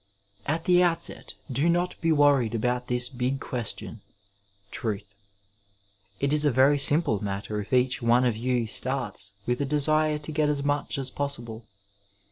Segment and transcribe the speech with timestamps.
[0.47, 4.01] At the outset do not be worried about this big question—
[4.73, 5.13] ^Truth.
[6.19, 10.17] It is a very simple matter if each one of you starts with the desire
[10.17, 11.65] to get as much as possible.